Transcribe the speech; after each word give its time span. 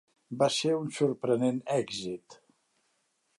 Va 0.37 0.45
ser 0.53 0.71
un 0.77 0.89
sorprenent 0.99 1.61
èxit. 1.75 2.41